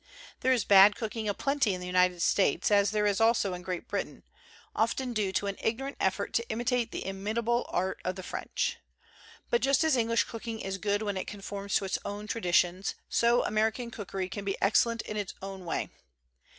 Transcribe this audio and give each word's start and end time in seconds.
There 0.39 0.51
is 0.51 0.65
bad 0.65 0.95
cook 0.95 1.15
ing 1.15 1.29
a 1.29 1.33
plenty 1.35 1.75
in 1.75 1.79
the 1.79 1.85
United 1.85 2.23
States, 2.23 2.71
as 2.71 2.89
there 2.89 3.05
is 3.05 3.21
also 3.21 3.53
in 3.53 3.61
Great 3.61 3.87
Britain; 3.87 4.23
often 4.75 5.13
due 5.13 5.31
to 5.33 5.45
an 5.45 5.57
ignorant 5.59 5.97
effort 5.99 6.33
to 6.33 6.49
imitate 6.49 6.89
the 6.91 7.05
inimitable 7.05 7.67
art 7.69 8.01
of 8.03 8.15
the 8.15 8.23
French. 8.23 8.77
But 9.51 9.61
just 9.61 9.83
as 9.83 9.95
English 9.95 10.23
cooking 10.23 10.59
is 10.59 10.79
good 10.79 11.03
when 11.03 11.17
it 11.17 11.25
con 11.27 11.41
forms 11.41 11.75
to 11.75 11.85
its 11.85 11.99
own 12.03 12.25
traditions, 12.25 12.95
so 13.09 13.45
American 13.45 13.91
cookery 13.91 14.27
can 14.27 14.43
be 14.43 14.59
excellent 14.59 15.03
in 15.03 15.17
its 15.17 15.35
own 15.39 15.65
way. 15.65 15.89